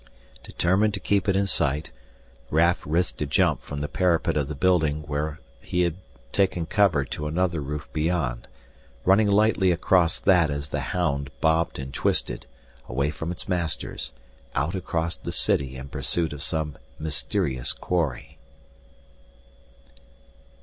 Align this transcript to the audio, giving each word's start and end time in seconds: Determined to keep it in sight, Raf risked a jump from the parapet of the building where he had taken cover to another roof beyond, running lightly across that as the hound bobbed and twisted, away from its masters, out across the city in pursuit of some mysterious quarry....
Determined 0.41 0.95
to 0.95 0.99
keep 0.99 1.29
it 1.29 1.35
in 1.35 1.45
sight, 1.45 1.91
Raf 2.49 2.81
risked 2.87 3.21
a 3.21 3.27
jump 3.27 3.61
from 3.61 3.81
the 3.81 3.87
parapet 3.87 4.35
of 4.35 4.47
the 4.47 4.55
building 4.55 5.03
where 5.03 5.39
he 5.59 5.81
had 5.81 5.93
taken 6.31 6.65
cover 6.65 7.05
to 7.05 7.27
another 7.27 7.61
roof 7.61 7.87
beyond, 7.93 8.47
running 9.05 9.27
lightly 9.27 9.71
across 9.71 10.19
that 10.19 10.49
as 10.49 10.69
the 10.69 10.79
hound 10.81 11.29
bobbed 11.39 11.77
and 11.77 11.93
twisted, 11.93 12.47
away 12.89 13.11
from 13.11 13.31
its 13.31 13.47
masters, 13.47 14.11
out 14.55 14.73
across 14.73 15.15
the 15.17 15.31
city 15.31 15.75
in 15.75 15.87
pursuit 15.87 16.33
of 16.33 16.41
some 16.41 16.79
mysterious 16.97 17.71
quarry.... 17.71 18.39